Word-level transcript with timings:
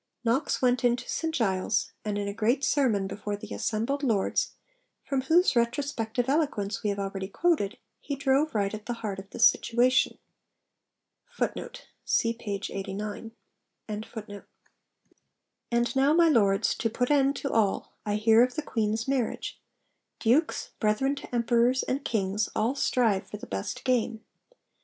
Knox 0.25 0.63
went 0.63 0.83
into 0.83 1.07
St 1.07 1.31
Giles', 1.31 1.91
and 2.03 2.17
in 2.17 2.27
a 2.27 2.33
great 2.33 2.63
sermon 2.63 3.05
before 3.05 3.37
the 3.37 3.53
assembled 3.53 4.01
Lords, 4.01 4.55
from 5.03 5.21
whose 5.21 5.55
retrospective 5.55 6.27
eloquence 6.27 6.81
we 6.81 6.89
have 6.89 6.97
already 6.97 7.27
quoted, 7.27 7.77
he 7.99 8.15
drove 8.15 8.55
right 8.55 8.73
at 8.73 8.87
the 8.87 8.93
heart 9.05 9.19
of 9.19 9.29
the 9.29 9.37
situation. 9.37 10.17
'And 11.39 12.25
now, 15.95 16.13
my 16.15 16.29
Lords, 16.29 16.73
to 16.73 16.89
put 16.89 17.11
end 17.11 17.35
to 17.35 17.51
all, 17.51 17.93
I 18.03 18.15
hear 18.15 18.41
of 18.43 18.55
the 18.55 18.63
Queen's 18.63 19.07
marriage; 19.07 19.61
dukes, 20.19 20.71
brethren 20.79 21.13
to 21.17 21.35
emperors, 21.35 21.83
and 21.83 22.03
kings, 22.03 22.49
all 22.55 22.73
strive 22.73 23.27
for 23.27 23.37
the 23.37 23.45
best 23.45 23.83
game. 23.83 24.25